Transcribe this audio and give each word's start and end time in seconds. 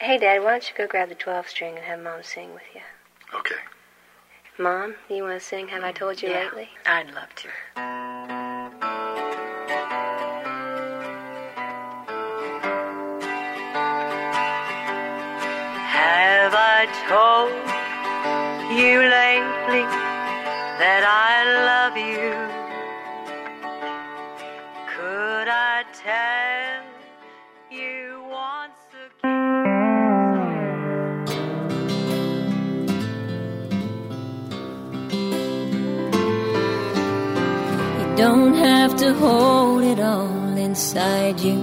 Hey, 0.00 0.16
Dad, 0.16 0.44
why 0.44 0.52
don't 0.52 0.68
you 0.70 0.76
go 0.76 0.86
grab 0.86 1.08
the 1.08 1.16
12 1.16 1.48
string 1.48 1.74
and 1.74 1.84
have 1.84 1.98
Mom 2.00 2.22
sing 2.22 2.54
with 2.54 2.62
you? 2.72 2.80
Okay. 3.36 3.56
Mom, 4.56 4.94
you 5.10 5.24
want 5.24 5.40
to 5.40 5.44
sing 5.44 5.66
Have 5.68 5.82
I 5.82 5.90
Told 5.90 6.22
You 6.22 6.28
yeah, 6.28 6.44
Lately? 6.44 6.68
I'd 6.86 7.12
love 7.12 7.34
to. 7.34 7.48
Have 15.98 16.54
I 16.54 16.86
told 17.10 17.50
you 18.78 19.02
lately 19.02 19.82
that 20.78 21.02
I 21.02 21.27
to 38.98 39.14
hold 39.14 39.82
it 39.84 40.00
all 40.00 40.56
inside 40.56 41.38
you. 41.40 41.58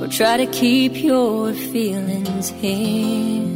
Or 0.00 0.08
try 0.08 0.36
to 0.36 0.46
keep 0.46 1.02
your 1.02 1.52
feelings 1.52 2.50
hid. 2.50 3.54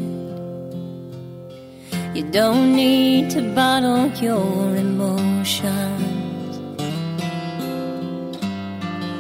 You 2.17 2.25
don't 2.33 2.75
need 2.75 3.31
to 3.31 3.43
bottle 3.55 4.09
your 4.21 4.75
emotions 4.75 6.09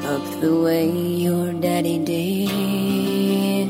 up 0.05 0.25
the 0.41 0.61
way 0.65 0.91
your 0.91 1.53
daddy 1.53 1.99
did. 1.99 3.69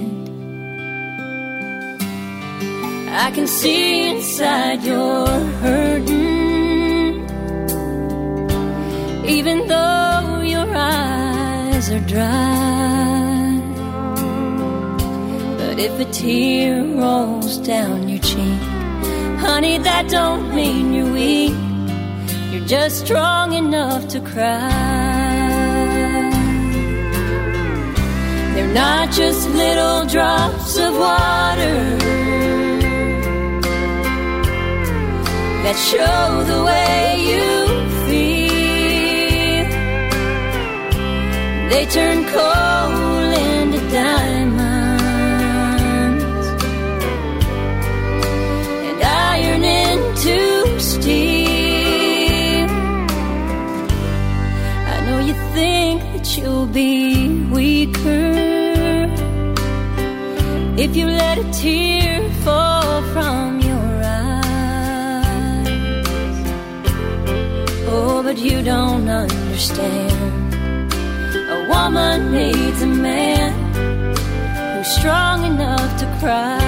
I 3.11 3.31
can 3.33 3.47
see 3.47 4.09
inside 4.09 4.83
you're 4.83 5.27
hurting, 5.63 6.18
even 9.39 9.69
though 9.69 10.41
your 10.41 10.69
eyes 10.75 11.91
are 11.93 12.05
dry. 12.15 13.61
But 15.59 15.79
if 15.79 15.95
a 16.01 16.07
tear 16.07 16.83
rolls 16.83 17.59
down 17.59 18.09
your 18.09 18.19
cheek, 18.19 18.63
honey, 19.45 19.79
that 19.79 20.09
don't 20.11 20.53
mean 20.57 20.93
you're 20.93 21.13
weak. 21.13 21.55
You're 22.51 22.67
just 22.67 23.07
strong 23.07 23.53
enough 23.53 24.09
to 24.09 24.21
cry. 24.21 24.73
They're 28.55 28.75
not 28.75 29.13
just 29.13 29.49
little 29.51 30.05
drops 30.07 30.77
of 30.79 30.93
water 30.99 31.79
that 35.63 35.79
show 35.91 36.43
the 36.53 36.61
way 36.65 36.99
you 37.31 37.68
They 41.71 41.85
turn 41.87 42.25
coal 42.25 43.33
into 43.53 43.79
diamonds 43.91 44.65
and 48.89 49.03
iron 49.03 49.63
into 49.63 50.81
steel. 50.81 52.69
I 54.93 54.97
know 55.07 55.19
you 55.29 55.35
think 55.53 56.01
that 56.15 56.27
you'll 56.37 56.67
be 56.67 57.29
weaker 57.51 58.35
if 60.85 60.97
you 60.97 61.07
let 61.07 61.37
a 61.39 61.45
tear 61.53 62.31
fall 62.45 63.03
from 63.13 63.61
your 63.61 64.03
eyes. 64.03 64.39
Oh, 67.89 68.23
but 68.23 68.39
you 68.39 68.63
don't 68.63 69.07
understand. 69.09 70.28
Woman 71.69 72.33
needs 72.33 72.81
a 72.81 72.87
man 72.87 73.53
who's 74.75 74.89
strong 74.99 75.45
enough 75.45 75.91
to 76.01 76.07
cry. 76.19 76.59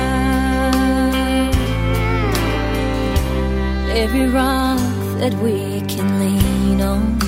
Every 4.02 4.26
rock 4.28 4.78
that 5.20 5.34
we 5.42 5.80
can 5.92 6.08
lean 6.20 6.80
on. 6.82 7.18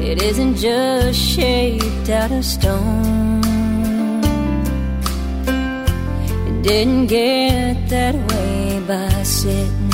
It 0.00 0.20
isn't 0.22 0.56
just 0.56 1.20
shaped 1.20 2.08
out 2.10 2.32
of 2.32 2.44
stone. 2.44 3.42
It 6.48 6.62
didn't 6.62 7.06
get 7.06 7.88
that 7.90 8.14
way 8.30 8.82
by 8.88 9.22
sitting 9.22 9.93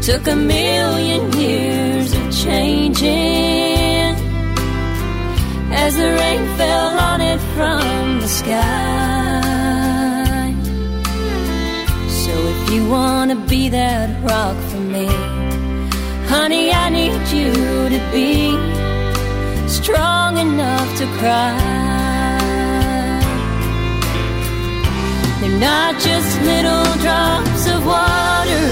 It 0.00 0.04
took 0.04 0.28
a 0.28 0.36
million 0.36 1.32
years 1.32 2.14
of 2.14 2.32
changing 2.32 4.14
as 5.72 5.94
the 5.94 6.10
rain 6.20 6.56
fell 6.56 6.98
on 7.10 7.20
it 7.20 7.38
from 7.54 8.20
the 8.20 8.28
sky. 8.28 8.70
So 12.08 12.32
if 12.52 12.70
you 12.72 12.88
wanna 12.88 13.36
be 13.46 13.68
that 13.68 14.08
rock 14.22 14.56
for 14.70 14.80
me, 14.80 15.06
honey, 16.28 16.72
I 16.72 16.88
need 16.88 17.28
you 17.36 17.52
to 17.94 18.00
be 18.10 18.52
strong 19.68 20.38
enough 20.38 20.96
to 20.98 21.06
cry. 21.18 21.79
They're 25.40 25.58
not 25.58 25.98
just 25.98 26.40
little 26.42 26.84
drops 27.00 27.66
of 27.66 27.86
water 27.86 28.66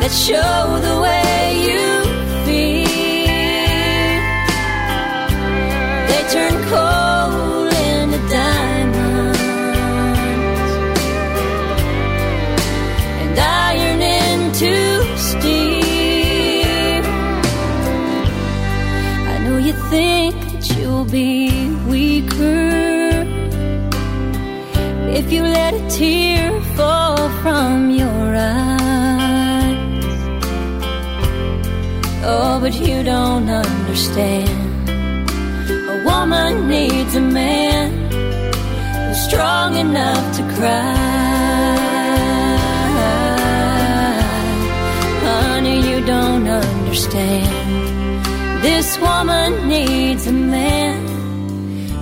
that 0.00 0.10
show 0.10 0.80
the 0.80 0.98
way 1.02 1.27
if 25.28 25.34
you 25.34 25.42
let 25.42 25.74
a 25.74 25.90
tear 25.90 26.58
fall 26.74 27.28
from 27.42 27.90
your 27.90 28.34
eyes. 28.34 29.76
Oh, 32.24 32.58
but 32.62 32.72
you 32.80 33.02
don't 33.02 33.50
understand. 33.50 34.88
A 35.68 36.02
woman 36.02 36.66
needs 36.66 37.14
a 37.14 37.20
man 37.20 37.90
who's 39.06 39.20
strong 39.28 39.76
enough 39.76 40.24
to 40.38 40.42
cry. 40.54 40.96
Honey, 45.26 45.78
you 45.90 45.98
don't 46.06 46.48
understand. 46.48 47.52
This 48.62 48.98
woman 48.98 49.68
needs 49.68 50.26
a 50.26 50.32
man 50.32 51.06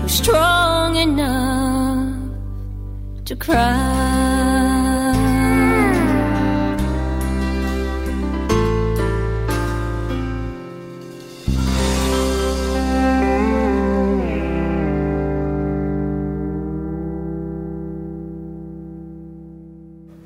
who's 0.00 0.12
strong 0.12 0.94
enough 0.94 1.56
to 3.26 3.34
cry. 3.34 3.56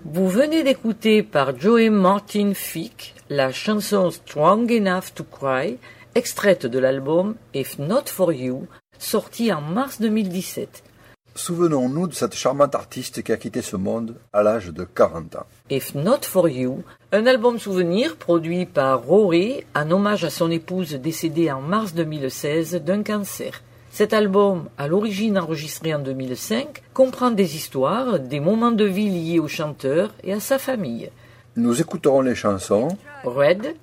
Vous 0.05 0.29
venez 0.29 0.63
d'écouter 0.63 1.23
par 1.23 1.59
Joey 1.59 1.89
Martin 1.89 2.53
Fick 2.55 3.15
la 3.31 3.51
chanson 3.51 4.11
Strong 4.11 4.71
Enough 4.73 5.15
to 5.15 5.25
Cry, 5.25 5.79
extraite 6.15 6.67
de 6.67 6.79
l'album 6.79 7.37
If 7.55 7.79
Not 7.79 8.09
For 8.09 8.33
You, 8.33 8.67
sorti 8.99 9.53
en 9.53 9.63
mars 9.63 10.01
2017. 10.01 10.90
Souvenons-nous 11.35 12.09
de 12.09 12.15
cette 12.15 12.35
charmante 12.35 12.75
artiste 12.75 13.23
qui 13.23 13.33
a 13.33 13.37
quitté 13.37 13.63
ce 13.63 13.77
monde 13.77 14.17
à 14.33 14.43
l'âge 14.43 14.69
de 14.69 14.85
40 14.85 15.37
ans. 15.37 15.47
If 15.71 15.95
Not 15.95 16.23
For 16.23 16.49
You, 16.49 16.83
un 17.13 17.27
album 17.27 17.59
souvenir 17.59 18.17
produit 18.17 18.67
par 18.67 19.05
Rory 19.05 19.65
en 19.75 19.91
hommage 19.91 20.25
à 20.25 20.31
son 20.31 20.51
épouse 20.51 20.95
décédée 20.95 21.51
en 21.51 21.61
mars 21.61 21.95
2016 21.95 22.83
d'un 22.85 23.03
cancer. 23.03 23.63
Cet 23.93 24.13
album, 24.13 24.69
à 24.79 24.87
l'origine 24.87 25.39
enregistré 25.39 25.95
en 25.95 25.99
2005, 25.99 26.83
comprend 26.95 27.31
des 27.31 27.57
histoires, 27.57 28.21
des 28.21 28.41
moments 28.41 28.71
de 28.71 28.85
vie 28.85 29.09
liés 29.09 29.41
au 29.41 29.49
chanteur 29.49 30.13
et 30.23 30.33
à 30.33 30.41
sa 30.41 30.59
famille. 30.59 31.11
Nous 31.57 31.81
écouterons 31.81 32.21
les 32.21 32.37
chansons 32.37 32.89
Red, 33.25 33.75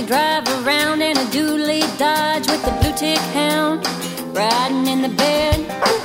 you 0.00 0.06
drive 0.06 0.48
around 0.64 1.02
in 1.02 1.16
a 1.16 1.24
dually 1.26 1.82
dodge 1.98 2.46
with 2.46 2.64
the 2.64 2.70
blue 2.80 2.92
tick 2.96 3.18
hound 3.34 3.86
riding 4.34 4.86
in 4.86 5.02
the 5.02 5.08
bed, 5.08 5.99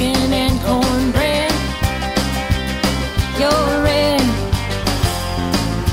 chicken, 0.00 0.32
and 0.32 0.60
cornbread, 0.62 1.52
you're 3.38 3.82
red. 3.84 4.20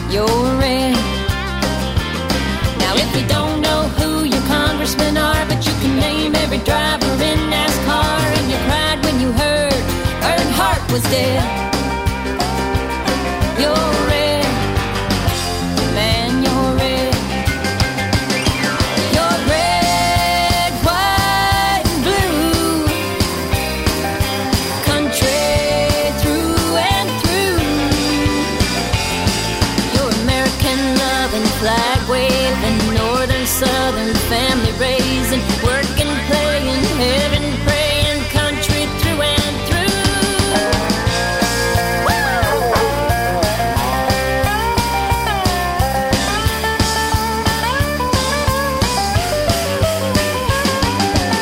You're 0.09 0.59
red. 0.59 0.95
Now, 2.79 2.93
if 2.95 3.09
you 3.15 3.27
don't 3.27 3.61
know 3.61 3.83
who 3.99 4.23
your 4.23 4.41
congressmen 4.47 5.17
are, 5.17 5.45
but 5.47 5.65
you 5.65 5.73
can 5.81 5.99
name 5.99 6.35
every 6.35 6.59
driver 6.59 7.11
in 7.23 7.39
NASCAR, 7.51 8.37
and 8.37 8.51
you 8.51 8.57
cried 8.67 9.03
when 9.03 9.19
you 9.19 9.31
heard 9.33 9.73
Earnhardt 10.21 10.91
was 10.91 11.03
dead. 11.03 11.66
Raising, 34.79 35.41
working, 35.63 36.11
playing, 36.29 36.83
heaven 37.01 37.43
praying, 37.65 38.21
country 38.29 38.85
through 38.99 39.21
and 39.21 39.55
through. 39.67 39.93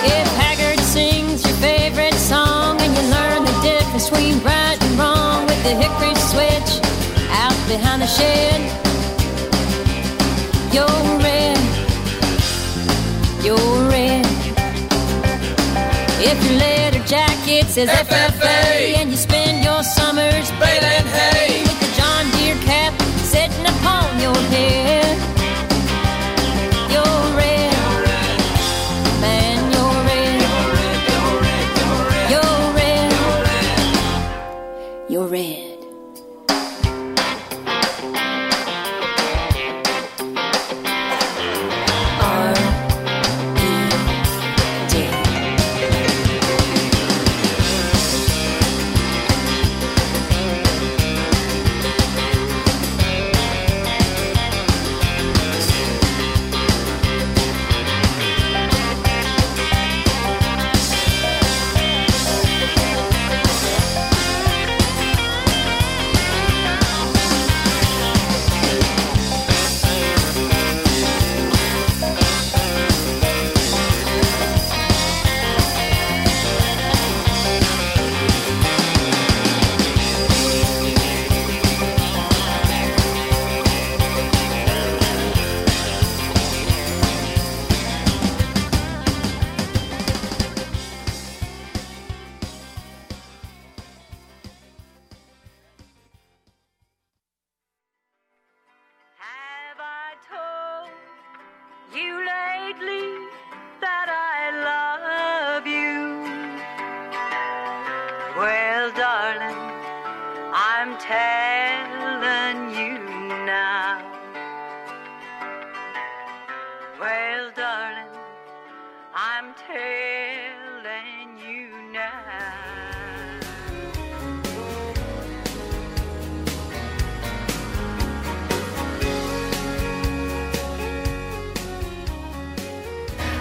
If 0.06 0.28
Haggard 0.38 0.80
sings 0.80 1.46
your 1.46 1.56
favorite 1.58 2.14
song 2.14 2.80
and 2.82 2.96
you 2.96 3.04
learn 3.10 3.44
the 3.44 3.60
difference 3.62 4.10
between 4.10 4.40
right 4.44 4.78
and 4.82 4.98
wrong 5.00 5.46
with 5.46 5.62
the 5.64 5.76
hickory 5.76 6.16
switch 6.16 6.82
out 7.32 7.58
behind 7.68 8.02
the 8.02 8.08
shed, 8.08 8.75
jacket 17.56 17.72
says 17.72 17.90
FFA 17.90 18.98
and 18.98 19.12
you 19.12 19.18
spend 19.18 19.64
your 19.64 19.82
summers 19.84 20.52
baling 20.60 21.08
hay. 21.08 21.62
with 21.62 21.80
the 21.80 21.92
John 21.96 22.30
Deere 22.32 22.56
cap 22.66 22.85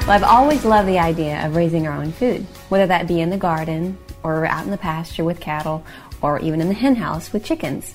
Well, 0.06 0.12
I've 0.12 0.22
always 0.22 0.66
loved 0.66 0.86
the 0.86 0.98
idea 0.98 1.40
of 1.46 1.56
raising 1.56 1.86
our 1.86 1.96
own 1.96 2.12
food, 2.12 2.44
whether 2.68 2.86
that 2.86 3.08
be 3.08 3.22
in 3.22 3.30
the 3.30 3.38
garden 3.38 3.96
or 4.22 4.44
out 4.44 4.66
in 4.66 4.70
the 4.70 4.76
pasture 4.76 5.24
with 5.24 5.40
cattle 5.40 5.82
or 6.20 6.38
even 6.40 6.60
in 6.60 6.68
the 6.68 6.74
hen 6.74 6.94
house 6.94 7.32
with 7.32 7.42
chickens. 7.42 7.94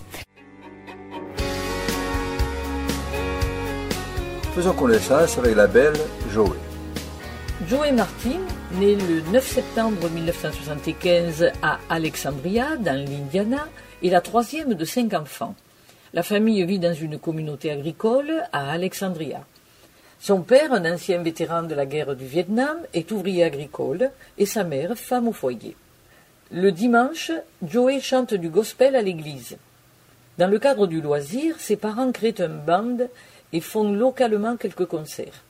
Faisons 4.55 4.73
connaissance 4.73 5.37
avec 5.37 5.55
la 5.55 5.67
belle 5.67 5.99
Joey. 6.33 6.57
Joey 7.67 7.91
Martin, 7.91 8.39
né 8.71 8.95
le 8.95 9.21
9 9.31 9.45
septembre 9.45 10.09
1975 10.09 11.51
à 11.61 11.77
Alexandria, 11.91 12.75
dans 12.77 13.05
l'Indiana, 13.05 13.67
est 14.01 14.09
la 14.09 14.21
troisième 14.21 14.73
de 14.73 14.83
cinq 14.83 15.13
enfants. 15.13 15.53
La 16.13 16.23
famille 16.23 16.65
vit 16.65 16.79
dans 16.79 16.95
une 16.95 17.19
communauté 17.19 17.69
agricole 17.69 18.41
à 18.51 18.71
Alexandria. 18.71 19.45
Son 20.19 20.41
père, 20.41 20.73
un 20.73 20.91
ancien 20.91 21.23
vétéran 21.23 21.63
de 21.63 21.73
la 21.73 21.85
guerre 21.85 22.15
du 22.15 22.25
Vietnam, 22.25 22.77
est 22.93 23.11
ouvrier 23.11 23.45
agricole 23.45 24.11
et 24.37 24.45
sa 24.45 24.65
mère, 24.65 24.97
femme 24.97 25.29
au 25.29 25.31
foyer. 25.31 25.77
Le 26.51 26.71
dimanche, 26.71 27.31
Joey 27.65 28.01
chante 28.01 28.33
du 28.33 28.49
gospel 28.49 28.95
à 28.95 29.01
l'église. 29.01 29.57
Dans 30.37 30.47
le 30.47 30.59
cadre 30.59 30.87
du 30.87 30.99
loisir, 30.99 31.55
ses 31.59 31.77
parents 31.77 32.11
créent 32.11 32.41
un 32.41 32.49
band 32.49 32.97
et 33.53 33.61
font 33.61 33.93
localement 33.93 34.57
quelques 34.57 34.85
concerts. 34.85 35.43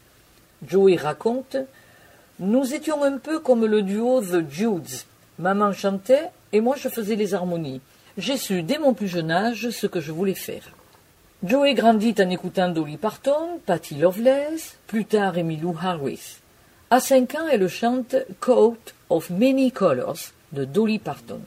Joey 0.68 0.98
raconte 0.98 1.58
Nous 2.40 2.74
étions 2.74 3.04
un 3.04 3.18
peu 3.18 3.40
comme 3.40 3.66
le 3.66 3.82
duo 3.82 4.22
The 4.22 4.48
Judes. 4.50 5.06
Maman 5.40 5.74
chantait 5.74 6.30
et 6.52 6.62
moi 6.62 6.76
je 6.78 6.90
faisais 6.90 7.16
les 7.16 7.34
harmonies. 7.34 7.82
J'ai 8.18 8.38
su 8.38 8.62
dès 8.62 8.78
mon 8.78 8.94
plus 8.94 9.08
jeune 9.08 9.32
âge 9.32 9.70
ce 9.70 9.88
que 9.88 10.02
je 10.02 10.12
voulais 10.12 10.36
faire. 10.36 10.70
Joey 11.42 11.74
grandit 11.74 12.16
en 12.20 12.30
écoutant 12.30 12.68
Dolly 12.68 12.98
Parton, 12.98 13.62
Patty 13.66 13.96
Loveless, 13.96 14.78
plus 14.88 15.06
tard 15.06 15.38
Emmylou 15.38 15.74
Harris. 15.82 16.42
À 16.90 17.00
cinq 17.00 17.34
ans, 17.36 17.48
elle 17.50 17.70
chante 17.70 18.16
Coat 18.42 18.76
of 19.10 19.30
Many 19.30 19.72
Colors 19.72 20.34
de 20.52 20.66
Dolly 20.66 21.00
Parton. 21.00 21.40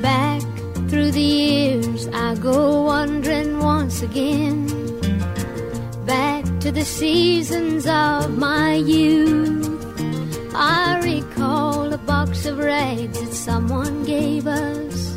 Back 0.00 0.42
through 0.88 1.10
the 1.10 1.20
years, 1.20 2.06
I 2.12 2.36
go 2.40 2.84
wandering 2.84 3.58
once 3.58 4.04
again. 4.04 4.68
Back 6.06 6.44
to 6.60 6.70
the 6.70 6.84
seasons 6.84 7.84
of 7.86 8.38
my 8.38 8.76
youth. 8.76 9.77
I 10.54 11.00
recall 11.02 11.92
a 11.92 11.98
box 11.98 12.46
of 12.46 12.58
rags 12.58 13.20
that 13.20 13.32
someone 13.32 14.04
gave 14.04 14.46
us. 14.46 15.16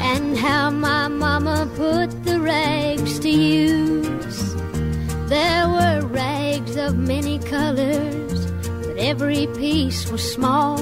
And 0.00 0.36
how 0.36 0.70
my 0.70 1.08
mama 1.08 1.68
put 1.76 2.24
the 2.24 2.40
rags 2.40 3.18
to 3.20 3.30
use. 3.30 4.54
There 5.28 5.68
were 5.68 6.06
rags 6.06 6.76
of 6.76 6.96
many 6.96 7.38
colors, 7.40 8.46
but 8.86 8.96
every 8.98 9.46
piece 9.58 10.10
was 10.10 10.22
small. 10.22 10.78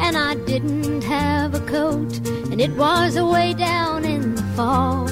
And 0.00 0.16
I 0.16 0.34
didn't 0.34 1.02
have 1.02 1.54
a 1.54 1.60
coat, 1.60 2.12
and 2.50 2.60
it 2.60 2.72
was 2.72 3.16
away 3.16 3.54
down 3.54 4.04
in 4.04 4.34
the 4.34 4.42
fall. 4.56 5.08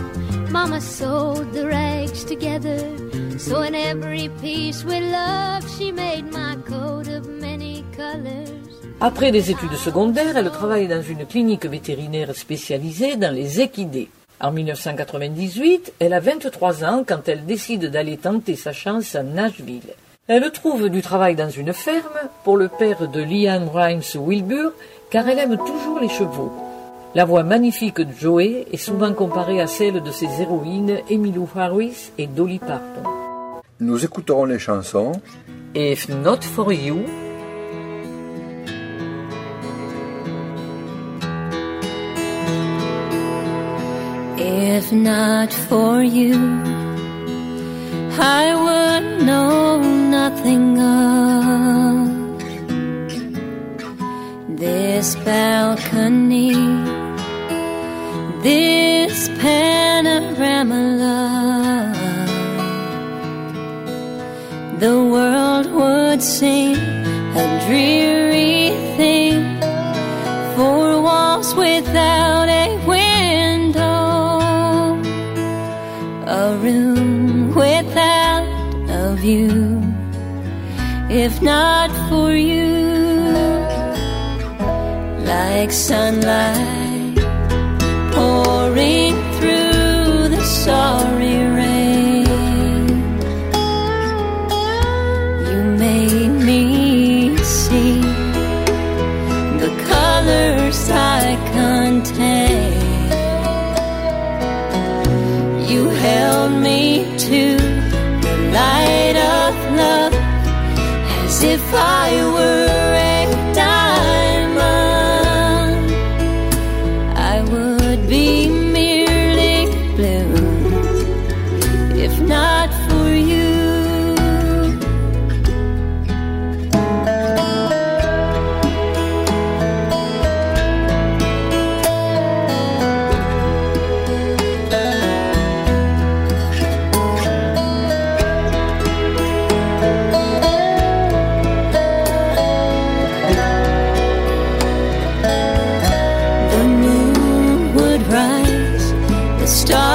Mama 0.50 0.80
sewed 0.80 1.52
the 1.52 1.66
rags 1.66 2.24
together, 2.24 2.80
so 3.38 3.62
in 3.62 3.74
every 3.74 4.28
piece 4.40 4.84
love, 4.84 5.64
she 5.78 5.92
made 5.92 6.30
my 6.32 6.56
coat 6.66 7.08
of 7.08 7.28
many. 7.28 7.68
Après 9.00 9.30
des 9.30 9.50
études 9.50 9.76
secondaires, 9.76 10.36
elle 10.36 10.50
travaille 10.50 10.88
dans 10.88 11.02
une 11.02 11.24
clinique 11.26 11.66
vétérinaire 11.66 12.34
spécialisée 12.34 13.16
dans 13.16 13.34
les 13.34 13.60
équidés. 13.60 14.08
En 14.40 14.52
1998, 14.52 15.94
elle 15.98 16.14
a 16.14 16.20
23 16.20 16.84
ans 16.84 17.04
quand 17.06 17.28
elle 17.28 17.44
décide 17.44 17.86
d'aller 17.86 18.16
tenter 18.16 18.56
sa 18.56 18.72
chance 18.72 19.14
à 19.14 19.22
Nashville. 19.22 19.94
Elle 20.26 20.50
trouve 20.50 20.90
du 20.90 21.00
travail 21.00 21.36
dans 21.36 21.50
une 21.50 21.72
ferme 21.72 22.28
pour 22.44 22.56
le 22.56 22.68
père 22.68 23.08
de 23.08 23.22
Liam 23.22 23.68
Rhymes 23.68 24.02
Wilbur 24.16 24.72
car 25.10 25.28
elle 25.28 25.38
aime 25.38 25.56
toujours 25.56 26.00
les 26.00 26.08
chevaux. 26.08 26.52
La 27.14 27.24
voix 27.24 27.42
magnifique 27.42 28.00
de 28.00 28.12
Joey 28.12 28.66
est 28.72 28.76
souvent 28.76 29.14
comparée 29.14 29.60
à 29.60 29.66
celle 29.66 30.02
de 30.02 30.10
ses 30.10 30.42
héroïnes 30.42 30.98
Emmylou 31.10 31.48
Harris 31.56 32.10
et 32.18 32.26
Dolly 32.26 32.58
Parton. 32.58 33.27
Nous 33.80 34.04
écouterons 34.04 34.44
les 34.44 34.58
chansons. 34.58 35.12
If 35.74 36.08
Not 36.08 36.42
For 36.42 36.72
You, 36.72 37.04
If 44.80 44.92
not 44.92 45.52
for 45.52 46.02
you, 46.02 46.38
I 48.20 48.44
would 48.62 49.26
know 49.26 49.80
nothing 49.80 50.78
of 50.78 52.08
this 54.56 55.16
balcony, 55.24 56.54
dreary 67.68 68.70
thing 68.96 69.60
four 70.56 71.02
walls 71.02 71.54
without 71.54 72.48
a 72.48 72.66
window, 72.86 73.90
a 76.26 76.56
room 76.64 77.54
without 77.54 78.46
a 78.88 79.14
view. 79.16 79.82
If 81.10 81.42
not 81.42 81.90
for 82.08 82.32
you, 82.32 82.88
like 85.26 85.70
sunlight 85.70 86.77
You 105.68 105.88
held 105.90 106.52
me 106.62 107.04
to 107.18 107.56
the 107.56 108.36
light 108.52 109.16
of 109.16 109.54
love 109.76 110.14
as 111.24 111.42
if 111.42 111.74
I 111.74 112.22
were 112.34 112.67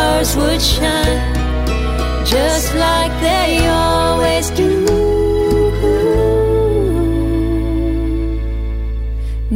stars 0.03 0.36
would 0.36 0.62
shine, 0.62 1.22
just 2.25 2.69
like 2.75 3.13
they 3.22 3.50
always 3.67 4.50
do. 4.62 4.72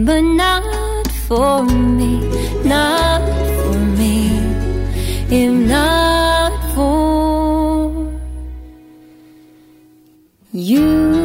But 0.07 0.21
not 0.21 1.07
for 1.27 1.63
me, 1.97 2.13
not 2.63 3.21
for 3.57 3.77
me, 3.99 4.17
if 5.39 5.51
not 5.75 6.53
for 6.73 8.07
you. 10.53 11.17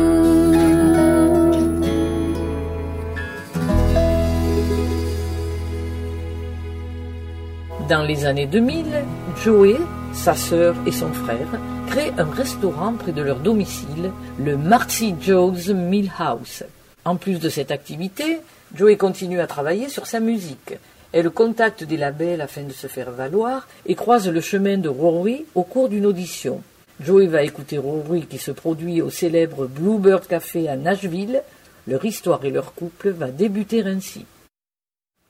Dans 7.89 8.03
les 8.03 8.25
années 8.25 8.47
2000, 8.47 9.02
Joey, 9.45 9.77
sa 10.13 10.37
sœur 10.37 10.77
et 10.87 10.93
son 10.93 11.13
frère 11.13 11.49
créent 11.89 12.13
un 12.17 12.31
restaurant 12.31 12.93
près 12.93 13.11
de 13.11 13.23
leur 13.23 13.41
domicile, 13.41 14.13
le 14.39 14.57
Marcy 14.57 15.17
Joe's 15.21 15.67
Mill 15.71 16.13
House. 16.17 16.63
En 17.05 17.17
plus 17.17 17.41
de 17.41 17.49
cette 17.49 17.73
activité, 17.73 18.39
Joey 18.73 18.97
continue 18.97 19.41
à 19.41 19.49
travailler 19.49 19.89
sur 19.89 20.07
sa 20.07 20.21
musique. 20.21 20.75
Elle 21.11 21.29
contacte 21.31 21.83
des 21.83 21.97
labels 21.97 22.41
afin 22.41 22.63
de 22.63 22.73
se 22.73 22.87
faire 22.87 23.11
valoir 23.11 23.67
et 23.85 23.97
croise 23.97 24.29
le 24.29 24.41
chemin 24.41 24.79
de 24.79 24.89
Rory 24.89 25.45
au 25.57 25.65
cours 25.65 25.89
d'une 25.89 26.07
audition. 26.07 26.63
Joey 27.01 27.27
va 27.27 27.43
écouter 27.43 27.79
Rory 27.79 28.27
qui 28.27 28.39
se 28.39 28.53
produit 28.53 29.03
au 29.03 29.11
célèbre 29.11 29.67
Bluebird 29.67 30.25
Café 30.29 30.69
à 30.69 30.77
Nashville. 30.77 31.43
Leur 31.89 32.05
histoire 32.05 32.45
et 32.45 32.51
leur 32.51 32.75
couple 32.75 33.11
va 33.11 33.33
débuter 33.33 33.83
ainsi. 33.83 34.25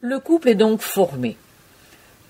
Le 0.03 0.19
couple 0.19 0.51
est 0.51 0.55
donc 0.55 0.83
formé. 0.83 1.39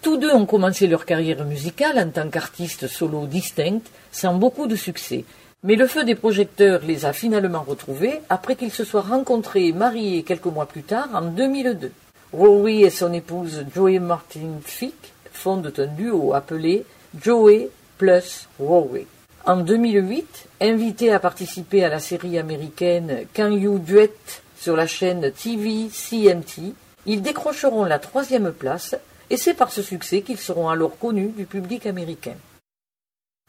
Tous 0.03 0.17
deux 0.17 0.33
ont 0.33 0.47
commencé 0.47 0.89
leur 0.89 1.07
carrière 1.07 1.45
musicale 1.45 1.97
en 1.97 2.11
tant 2.11 2.29
qu'artistes 2.29 2.89
solo 2.89 3.27
distincts, 3.27 3.89
sans 4.11 4.35
beaucoup 4.35 4.67
de 4.67 4.75
succès. 4.75 5.25
Mais 5.63 5.77
le 5.77 5.87
feu 5.87 6.03
des 6.03 6.17
projecteurs 6.17 6.81
les 6.85 7.05
a 7.05 7.13
finalement 7.13 7.63
retrouvés 7.63 8.21
après 8.29 8.57
qu'ils 8.57 8.73
se 8.73 8.83
soient 8.83 9.03
rencontrés 9.03 9.69
et 9.69 9.73
mariés 9.73 10.25
quelques 10.25 10.47
mois 10.47 10.67
plus 10.67 10.83
tard, 10.83 11.09
en 11.15 11.23
2002. 11.23 11.93
Rory 12.33 12.83
et 12.83 12.91
son 12.91 13.13
épouse 13.13 13.65
Joey 13.73 14.01
Martin 14.01 14.59
Fick 14.65 15.13
fondent 15.33 15.73
un 15.79 15.87
duo 15.87 16.35
appelé 16.35 16.85
Joey 17.21 17.69
plus 17.97 18.49
Rory. 18.59 19.07
En 19.45 19.59
2008, 19.59 20.49
invité 20.63 21.13
à 21.13 21.21
participer 21.21 21.85
à 21.85 21.89
la 21.89 22.01
série 22.01 22.39
américaine 22.39 23.27
Can 23.37 23.53
You 23.53 23.79
Duet 23.79 24.11
sur 24.59 24.75
la 24.75 24.89
chaîne 24.89 25.31
TV 25.31 25.89
CMT, 25.93 26.75
ils 27.07 27.23
décrocheront 27.23 27.85
la 27.85 28.01
troisième 28.01 28.51
place 28.51 28.97
et 29.33 29.39
c'est 29.39 29.55
par 29.55 29.73
ce 29.73 29.81
succès 29.81 30.21
qu'ils 30.21 30.39
seront 30.39 30.69
alors 30.69 30.99
connus 30.99 31.33
du 31.35 31.47
public 31.47 31.87
américain. 31.87 32.37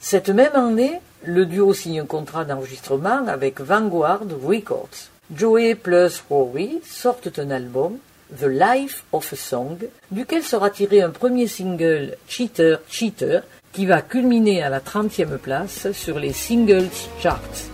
Cette 0.02 0.30
même 0.30 0.56
année, 0.56 1.02
le 1.24 1.46
duo 1.46 1.74
signe 1.74 2.00
un 2.00 2.06
contrat 2.06 2.46
d'enregistrement 2.46 3.28
avec 3.28 3.60
Vanguard 3.60 4.22
Records. 4.42 5.10
Joey 5.36 5.76
plus 5.76 6.24
Rory 6.30 6.80
sortent 6.86 7.38
un 7.38 7.52
album, 7.52 7.98
The 8.40 8.48
Life 8.48 9.04
of 9.12 9.34
a 9.34 9.36
Song, 9.36 9.78
duquel 10.10 10.44
sera 10.44 10.70
tiré 10.70 11.02
un 11.02 11.10
premier 11.10 11.48
single 11.48 12.16
Cheater 12.28 12.80
Cheater, 12.90 13.44
qui 13.74 13.86
va 13.86 14.02
culminer 14.02 14.64
à 14.64 14.70
la 14.70 14.80
30e 14.80 15.38
place 15.38 15.92
sur 15.92 16.18
les 16.18 16.32
singles 16.32 16.90
charts. 17.20 17.73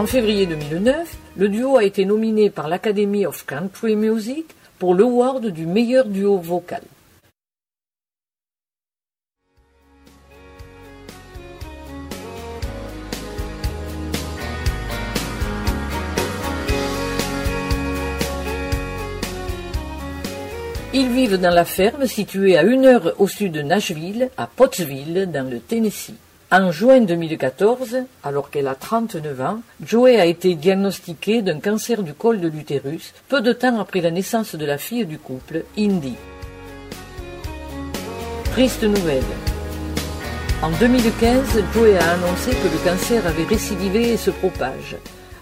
En 0.00 0.06
février 0.06 0.46
2009, 0.46 1.14
le 1.36 1.50
duo 1.50 1.76
a 1.76 1.84
été 1.84 2.06
nominé 2.06 2.48
par 2.48 2.68
l'Academy 2.68 3.26
of 3.26 3.44
Country 3.44 3.96
Music 3.96 4.46
pour 4.78 4.94
l'award 4.94 5.44
du 5.44 5.66
meilleur 5.66 6.06
duo 6.06 6.38
vocal. 6.38 6.80
Ils 20.94 21.10
vivent 21.10 21.36
dans 21.36 21.50
la 21.50 21.66
ferme 21.66 22.06
située 22.06 22.56
à 22.56 22.62
une 22.62 22.86
heure 22.86 23.12
au 23.18 23.28
sud 23.28 23.52
de 23.52 23.60
Nashville, 23.60 24.30
à 24.38 24.46
Pottsville, 24.46 25.28
dans 25.30 25.46
le 25.46 25.60
Tennessee. 25.60 26.14
En 26.52 26.72
juin 26.72 27.02
2014, 27.02 27.98
alors 28.24 28.50
qu'elle 28.50 28.66
a 28.66 28.74
39 28.74 29.40
ans, 29.40 29.60
Joey 29.86 30.20
a 30.20 30.26
été 30.26 30.56
diagnostiquée 30.56 31.42
d'un 31.42 31.60
cancer 31.60 32.02
du 32.02 32.12
col 32.12 32.40
de 32.40 32.48
l'utérus 32.48 33.14
peu 33.28 33.40
de 33.40 33.52
temps 33.52 33.78
après 33.78 34.00
la 34.00 34.10
naissance 34.10 34.56
de 34.56 34.66
la 34.66 34.76
fille 34.76 35.06
du 35.06 35.16
couple, 35.16 35.62
Indy. 35.78 36.16
Triste 38.50 38.82
nouvelle. 38.82 39.22
En 40.60 40.70
2015, 40.72 41.62
Joey 41.72 41.96
a 41.96 42.14
annoncé 42.14 42.50
que 42.50 42.66
le 42.66 42.84
cancer 42.84 43.24
avait 43.28 43.44
récidivé 43.44 44.14
et 44.14 44.16
se 44.16 44.32
propage. 44.32 44.96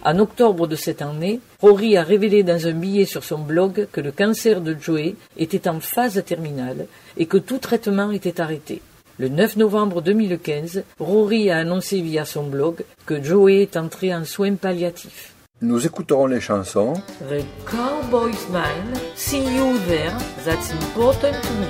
En 0.04 0.18
octobre 0.18 0.66
de 0.66 0.76
cette 0.76 1.00
année, 1.00 1.40
Rory 1.62 1.96
a 1.96 2.02
révélé 2.02 2.42
dans 2.42 2.66
un 2.66 2.72
billet 2.72 3.06
sur 3.06 3.24
son 3.24 3.38
blog 3.38 3.88
que 3.92 4.02
le 4.02 4.12
cancer 4.12 4.60
de 4.60 4.76
Joey 4.78 5.14
était 5.38 5.68
en 5.68 5.80
phase 5.80 6.22
terminale 6.26 6.86
et 7.16 7.24
que 7.24 7.38
tout 7.38 7.58
traitement 7.58 8.10
était 8.10 8.42
arrêté. 8.42 8.82
Le 9.20 9.28
9 9.28 9.56
novembre 9.56 10.00
2015, 10.00 10.84
Rory 11.00 11.50
a 11.50 11.58
annoncé 11.58 12.00
via 12.00 12.24
son 12.24 12.44
blog 12.44 12.84
que 13.04 13.20
Joey 13.20 13.62
est 13.62 13.76
entré 13.76 14.14
en 14.14 14.24
soins 14.24 14.54
palliatifs. 14.54 15.34
Nous 15.60 15.84
écouterons 15.84 16.28
les 16.28 16.40
chansons 16.40 16.92
The 17.28 17.42
Cowboy's 17.68 18.46
Mine, 18.52 18.94
See 19.16 19.42
You 19.42 19.76
There, 19.88 20.12
That's 20.44 20.70
Important 20.70 21.32
to 21.32 21.52
Me. 21.54 21.66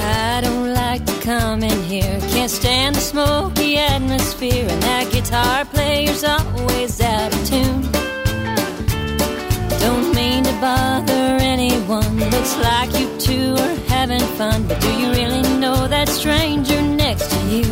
I 0.00 0.40
don't 0.40 0.72
like 0.72 1.04
to 1.04 1.12
come 1.22 1.62
in 1.62 1.82
here. 1.82 2.18
Can't 2.32 2.50
stand 2.50 2.94
the 2.94 3.00
smoky 3.00 3.76
atmosphere, 3.76 4.66
and 4.66 4.82
that 4.82 5.10
guitar 5.12 5.66
player's 5.66 6.24
always 6.24 7.02
out 7.02 7.34
of 7.34 7.46
tune. 7.46 8.01
Bother 10.62 11.38
anyone. 11.40 12.20
Looks 12.30 12.56
like 12.58 12.96
you 12.96 13.08
two 13.18 13.56
are 13.58 13.74
having 13.88 14.20
fun, 14.38 14.68
but 14.68 14.80
do 14.80 14.92
you 14.92 15.10
really 15.10 15.42
know 15.58 15.88
that 15.88 16.08
stranger 16.08 16.80
next 16.80 17.32
to 17.32 17.38
you? 17.48 17.64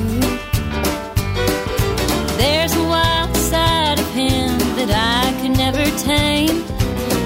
There's 2.37 2.75
a 2.75 2.83
wild 2.83 3.37
side 3.37 4.01
of 4.01 4.11
him 4.13 4.59
that 4.75 4.91
I 4.91 5.41
could 5.41 5.57
never 5.57 5.85
tame, 5.99 6.65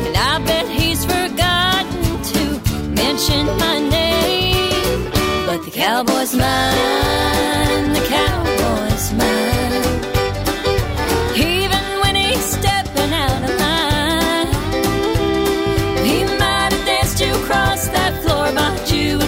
and 0.07 0.15
I 0.15 0.39
bet 0.45 0.69
he's 0.69 1.03
forgotten 1.07 2.23
to 2.33 2.43
mention 2.91 3.47
my 3.57 3.79
name. 3.89 5.11
But 5.47 5.65
the 5.65 5.71
cowboy's 5.71 6.35
mine, 6.35 7.93
the 7.95 8.05
cowboy's 8.07 9.13
mine. 9.15 9.64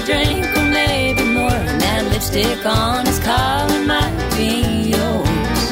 Drink 0.06 0.46
or 0.56 0.62
maybe 0.62 1.24
more, 1.24 1.50
and 1.50 1.80
that 1.80 2.04
lipstick 2.12 2.64
on 2.64 3.04
his 3.06 3.18
collar 3.18 3.80
might 3.84 4.16
be 4.36 4.94
yours. 4.94 5.62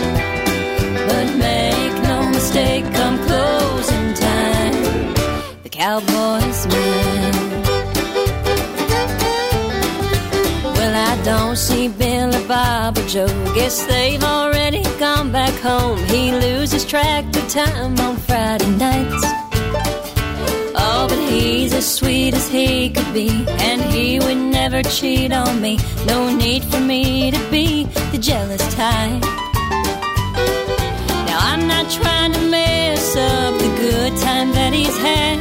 But 1.09 1.27
make 1.39 1.95
no 2.03 2.29
mistake, 2.31 2.85
come 2.93 3.17
closing 3.29 4.13
time, 4.15 5.15
the 5.63 5.69
cowboy's 5.71 6.67
mine. 6.67 7.63
Well, 10.75 10.95
I 11.11 11.23
don't 11.23 11.57
see 11.57 11.87
Billy, 11.87 12.45
Bob, 12.49 12.99
or 12.99 13.07
Joe. 13.07 13.29
Guess 13.55 13.87
they've 13.87 14.25
already 14.25 14.83
gone 14.99 15.31
back 15.31 15.55
home. 15.61 15.99
He 16.07 16.33
loses 16.33 16.85
track 16.85 17.25
of 17.37 17.49
time 17.49 17.99
on 18.01 18.17
Friday 18.17 18.69
nights. 18.77 19.44
He's 21.65 21.73
as 21.73 21.95
sweet 21.95 22.35
as 22.35 22.47
he 22.47 22.91
could 22.91 23.15
be, 23.15 23.31
and 23.49 23.81
he 23.81 24.19
would 24.19 24.37
never 24.37 24.83
cheat 24.83 25.33
on 25.33 25.63
me. 25.63 25.79
No 26.05 26.29
need 26.29 26.63
for 26.65 26.79
me 26.79 27.31
to 27.31 27.39
be 27.51 27.85
the 28.13 28.19
jealous 28.19 28.61
type. 28.75 29.23
Now, 31.25 31.39
I'm 31.41 31.67
not 31.67 31.91
trying 31.91 32.35
to 32.35 32.41
mess 32.51 33.17
up 33.17 33.59
the 33.59 33.75
good 33.81 34.15
time 34.19 34.53
that 34.53 34.75
he's 34.75 34.95
had, 34.99 35.39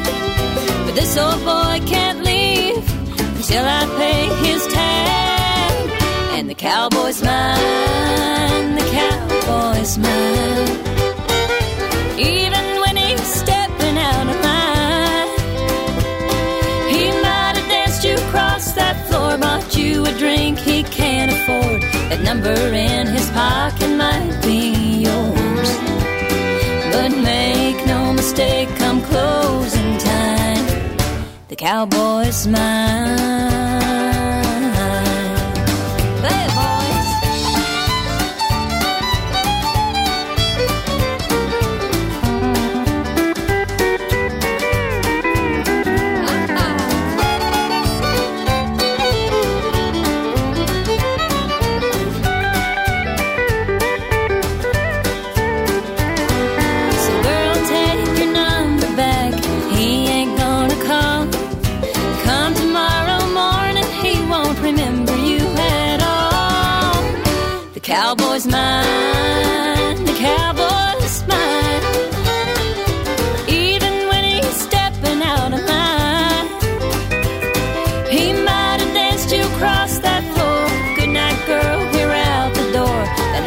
but 0.85 0.95
this 0.95 1.17
old 1.17 1.43
boy 1.43 1.81
can't 1.85 2.23
leave 2.23 2.77
until 3.35 3.65
I 3.65 3.85
pay 3.97 4.47
his 4.47 4.65
tab. 4.67 5.89
And 6.37 6.49
the 6.49 6.55
cowboy's 6.55 7.21
mine, 7.21 8.75
the 8.75 8.87
cowboy's 8.95 9.97
mine. 9.97 10.69
Even 12.17 12.62
a 20.05 20.17
drink 20.17 20.59
he 20.59 20.83
can't 20.83 21.31
afford. 21.31 21.81
That 22.09 22.21
number 22.21 22.53
in 22.53 23.07
his 23.07 23.29
pocket 23.31 23.89
might 23.89 24.39
be 24.41 25.03
yours. 25.07 25.69
But 26.93 27.11
make 27.21 27.85
no 27.85 28.13
mistake, 28.13 28.69
come 28.77 29.01
closing 29.01 29.97
time, 29.97 30.65
the 31.47 31.55
cowboy's 31.55 32.47
mine. 32.47 33.72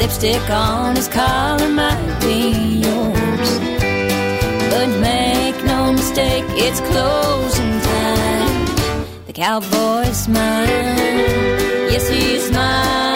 Lipstick 0.07 0.51
on 0.51 0.95
his 0.95 1.09
collar 1.09 1.69
might 1.69 2.21
be 2.21 2.81
yours. 2.85 3.59
But 4.71 4.89
make 5.01 5.57
no 5.65 5.93
mistake, 5.93 6.45
it's 6.51 6.81
closing 6.81 7.81
time. 7.81 8.67
The 9.27 9.33
cowboy's 9.33 10.29
mine. 10.29 10.69
Yes, 11.91 12.09
he's 12.09 12.53
mine. 12.53 13.16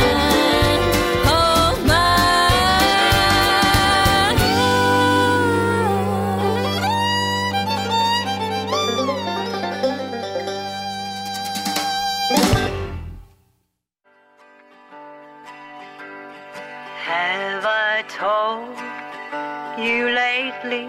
softly 20.61 20.87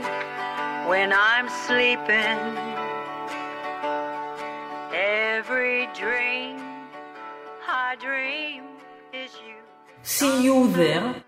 when 0.90 1.14
I'm 1.14 1.50
sleeping. 1.66 2.40
Every 4.94 5.88
dream 5.94 6.60
I 7.68 7.96
dream 8.00 8.64
is 9.14 9.32
you. 9.48 9.56
See 10.04 10.44
you 10.44 10.72
there. 10.74 11.24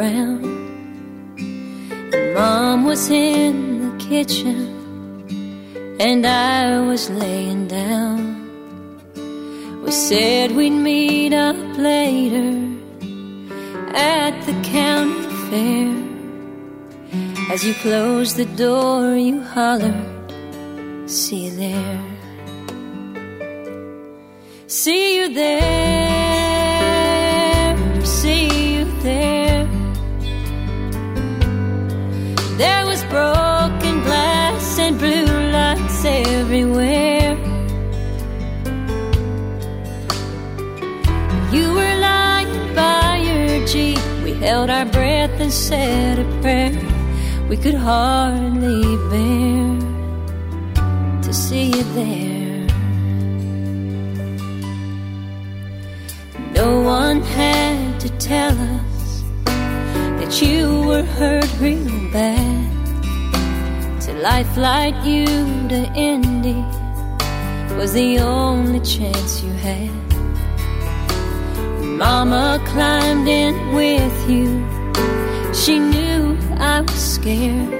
Around. 0.00 0.44
And 2.12 2.34
Mom 2.34 2.84
was 2.84 3.10
in 3.10 3.54
the 3.84 3.92
kitchen, 4.04 4.56
and 6.00 6.26
I 6.26 6.80
was 6.80 7.10
laying 7.10 7.68
down. 7.68 8.20
We 9.84 9.90
said 9.90 10.52
we'd 10.52 10.70
meet 10.70 11.32
up 11.32 11.56
later 11.76 12.50
at 13.94 14.34
the 14.46 14.54
county 14.62 15.28
fair. 15.48 15.94
As 17.52 17.64
you 17.64 17.74
closed 17.74 18.36
the 18.36 18.46
door, 18.56 19.16
you 19.16 19.42
hollered, 19.42 20.30
See 21.06 21.46
you 21.46 21.56
there. 21.56 22.04
See 24.68 25.16
you 25.16 25.34
there, 25.34 26.06
see 28.04 28.76
you 28.76 28.84
there. 29.02 29.39
There 32.60 32.84
was 32.84 33.02
broken 33.04 34.02
glass 34.02 34.78
and 34.78 34.98
blue 34.98 35.50
lights 35.50 36.04
everywhere. 36.04 37.34
You 41.50 41.72
were 41.72 41.94
lying 42.08 42.74
by 42.74 43.16
your 43.16 43.66
Jeep. 43.66 43.98
We 44.22 44.34
held 44.34 44.68
our 44.68 44.84
breath 44.84 45.40
and 45.40 45.50
said 45.50 46.18
a 46.18 46.26
prayer. 46.42 46.78
We 47.48 47.56
could 47.56 47.76
hardly 47.76 48.84
bear 49.08 49.78
to 51.22 51.32
see 51.32 51.68
you 51.68 51.84
there. 51.94 52.66
No 56.52 56.82
one 56.82 57.22
had 57.22 57.98
to 58.00 58.10
tell 58.18 58.52
us 58.76 59.22
that 59.46 60.42
you 60.42 60.82
were 60.82 61.04
hurt 61.04 61.48
real 61.58 61.99
bad. 62.12 64.02
To 64.02 64.12
life 64.14 64.56
like 64.56 65.04
you 65.04 65.26
to 65.68 65.92
Indy 65.94 66.64
was 67.76 67.92
the 67.92 68.18
only 68.18 68.80
chance 68.80 69.42
you 69.42 69.52
had. 69.52 69.90
Mama 71.82 72.60
climbed 72.66 73.28
in 73.28 73.74
with 73.74 74.30
you. 74.30 74.48
She 75.54 75.78
knew 75.78 76.36
I 76.58 76.80
was 76.80 77.02
scared. 77.14 77.72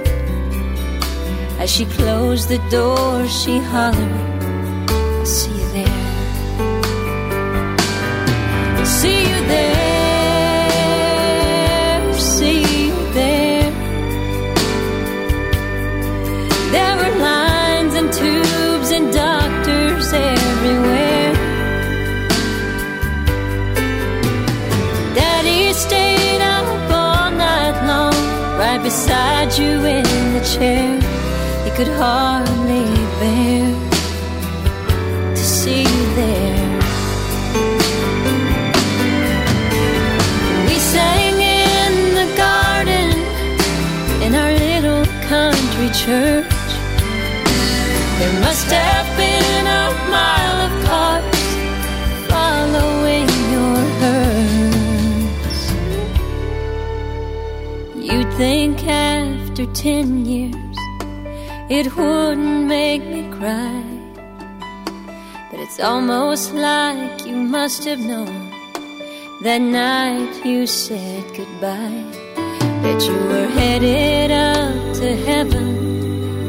As 1.58 1.70
she 1.70 1.84
closed 1.84 2.48
the 2.48 2.58
door, 2.70 3.26
she 3.28 3.58
hollered, 3.58 4.39
chair. 30.54 30.98
He 31.64 31.70
could 31.76 31.92
hardly 32.02 32.86
bear 33.20 33.66
to 35.38 35.44
see 35.58 35.82
you 35.82 36.04
there. 36.20 36.68
We 40.66 40.76
sang 40.94 41.36
in 41.40 41.92
the 42.20 42.28
garden 42.36 43.10
in 44.24 44.34
our 44.42 44.52
little 44.66 45.04
country 45.28 45.88
church. 46.04 46.70
There 48.18 48.40
must 48.40 48.68
have 48.72 48.99
think 58.40 58.82
after 58.86 59.66
ten 59.74 60.24
years 60.24 60.78
it 61.68 61.94
wouldn't 61.94 62.66
make 62.66 63.04
me 63.04 63.22
cry. 63.38 63.84
But 65.50 65.60
it's 65.60 65.78
almost 65.78 66.54
like 66.54 67.26
you 67.26 67.36
must 67.36 67.84
have 67.84 67.98
known 67.98 68.38
that 69.42 69.60
night 69.60 70.42
you 70.42 70.66
said 70.66 71.22
goodbye. 71.36 72.06
That 72.84 73.00
you 73.06 73.18
were 73.30 73.50
headed 73.60 74.30
up 74.30 74.96
to 75.00 75.08
heaven, 75.28 76.46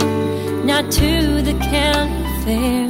not 0.66 0.90
to 0.92 1.42
the 1.42 1.58
county 1.60 2.24
fair. 2.46 2.88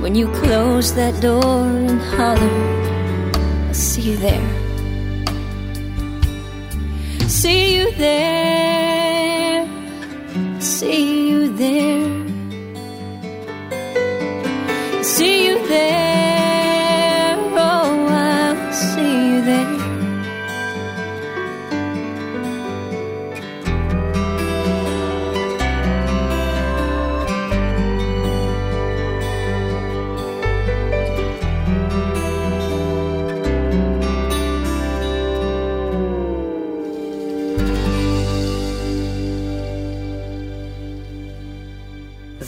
When 0.00 0.14
you 0.14 0.28
closed 0.42 0.94
that 0.94 1.20
door 1.20 1.66
and 1.66 2.00
hollered, 2.14 2.86
I'll 3.66 3.74
see 3.74 4.02
you 4.02 4.16
there. 4.18 4.59
See 7.40 7.76
you 7.76 7.90
there, 7.92 9.66
see 10.60 11.30
you 11.30 11.48
there. 11.56 12.24
See 15.02 15.46
you 15.46 15.56
there, 15.66 15.99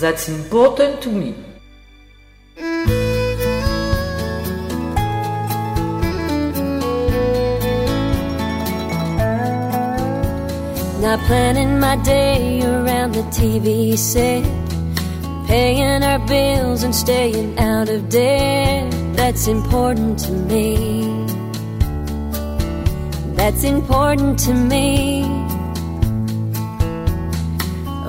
That's 0.02 0.28
important 0.28 1.00
to 1.02 1.10
me. 1.10 1.32
Not 11.00 11.20
planning 11.28 11.78
my 11.78 11.94
day 12.02 12.64
around 12.64 13.14
the 13.14 13.22
TV 13.30 13.96
set. 13.96 14.42
Paying 15.46 16.02
our 16.02 16.18
bills 16.26 16.82
and 16.82 16.92
staying 16.92 17.56
out 17.60 17.88
of 17.88 18.08
debt. 18.08 18.90
That's 19.14 19.46
important 19.46 20.18
to 20.26 20.32
me. 20.32 21.06
That's 23.36 23.62
important 23.62 24.40
to 24.40 24.52
me. 24.52 25.51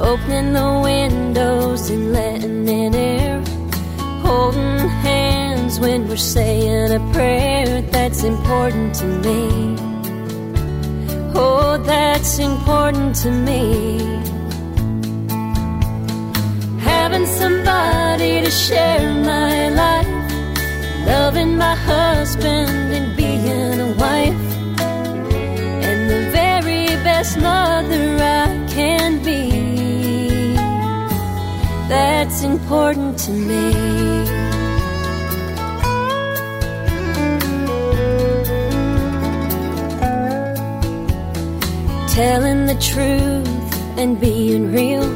Opening 0.03 0.51
the 0.51 0.81
windows 0.83 1.89
and 1.89 2.11
letting 2.11 2.67
in 2.67 2.93
air. 2.93 3.41
Holding 4.21 4.89
hands 5.07 5.79
when 5.79 6.09
we're 6.09 6.17
saying 6.17 6.91
a 6.91 6.99
prayer. 7.13 7.81
That's 7.83 8.23
important 8.25 8.95
to 8.95 9.05
me. 9.05 9.77
Oh, 11.33 11.81
that's 11.83 12.37
important 12.37 13.15
to 13.23 13.31
me. 13.31 13.97
Having 16.79 17.25
somebody 17.25 18.41
to 18.41 18.51
share 18.51 19.13
my 19.23 19.69
life, 19.69 20.07
loving 21.07 21.55
my 21.57 21.75
husband 21.75 22.93
and 22.97 23.15
being 23.15 23.79
a 23.79 23.91
wife, 24.03 24.45
and 25.87 26.09
the 26.11 26.29
very 26.31 26.87
best 27.07 27.37
mother 27.37 28.17
I 28.19 28.67
can 28.69 29.23
be 29.23 29.72
that's 31.93 32.41
important 32.43 33.19
to 33.19 33.31
me. 33.31 34.43
telling 42.13 42.67
the 42.67 42.75
truth 42.75 43.71
and 43.97 44.19
being 44.19 44.71
real. 44.71 45.07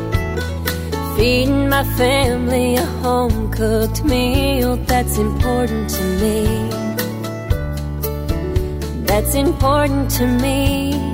Feeding 1.15 1.69
my 1.69 1.83
family 1.95 2.75
a 2.75 2.85
home 3.05 3.51
cooked 3.51 4.03
meal 4.03 4.77
that's 4.77 5.19
important 5.19 5.91
to 5.91 6.03
me. 6.21 6.41
That's 9.05 9.35
important 9.35 10.09
to 10.17 10.25
me. 10.25 11.06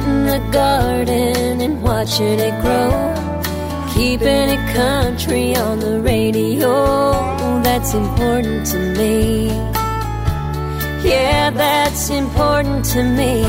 Planting 0.00 0.26
the 0.26 0.52
garden 0.52 1.60
and 1.60 1.82
watching 1.82 2.38
it 2.40 2.60
grow. 2.62 2.90
Keeping 3.94 4.48
it 4.56 4.74
country 4.74 5.54
on 5.56 5.80
the 5.80 6.00
radio. 6.00 7.12
That's 7.62 7.92
important 7.94 8.66
to 8.68 8.78
me. 8.96 9.48
Yeah, 11.02 11.50
that's 11.50 12.10
important 12.10 12.84
to 12.86 13.02
me. 13.02 13.44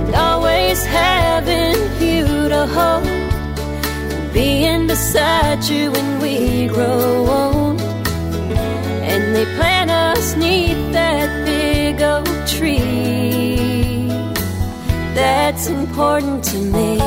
And 0.00 0.14
always 0.14 0.84
having 0.84 1.78
you 2.00 2.48
to 2.48 2.66
hold. 2.66 4.32
Being 4.32 4.86
beside 4.86 5.64
you 5.64 5.92
when 5.92 6.20
we 6.20 6.68
grow 6.68 7.26
old. 7.26 7.80
And 9.10 9.34
they 9.34 9.46
plant 9.56 9.90
us 9.90 10.36
neath 10.36 10.92
that 10.92 11.46
big 11.46 12.02
oak 12.02 12.26
tree. 12.46 13.25
That's 15.16 15.68
important 15.68 16.44
to 16.44 16.58
me. 16.58 17.00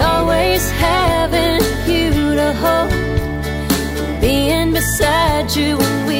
Always 0.00 0.70
having 0.70 1.60
you 1.90 2.36
to 2.36 2.52
hold. 2.62 4.20
Being 4.20 4.72
beside 4.72 5.50
you 5.56 5.78
when 5.78 6.06
we 6.06 6.13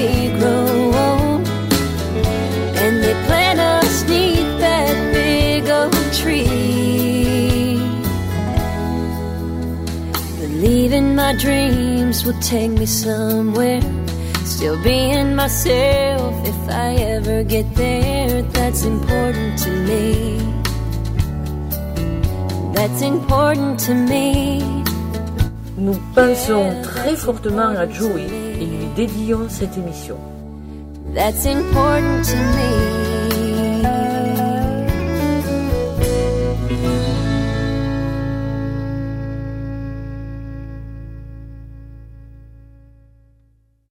my 11.26 11.32
dreams 11.32 12.22
will 12.26 12.38
take 12.40 12.72
me 12.72 12.84
somewhere. 12.84 13.80
Still 14.44 14.76
being 14.82 15.34
myself 15.34 16.32
if 16.52 16.60
I 16.68 16.88
ever 17.16 17.42
get 17.44 17.66
there. 17.74 18.42
That's 18.56 18.82
important 18.84 19.58
to 19.64 19.70
me. 19.88 20.04
That's 22.74 23.00
important 23.00 23.80
to 23.87 23.94
me. 23.94 24.60
Nous 25.78 25.98
pensons 26.14 26.66
très 26.82 27.16
fortement 27.16 27.72
à 27.82 27.88
Joey 27.88 28.28
et 28.60 28.66
lui 28.66 28.87
dédions 28.94 29.48
cette 29.48 29.78
émission. 29.78 30.18
That's 31.14 31.46
important 31.46 32.22
to 32.30 32.37
me. 32.37 33.04